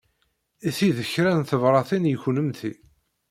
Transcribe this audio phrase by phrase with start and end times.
[0.75, 2.71] Ti d kra n tebṛatin i kennemti.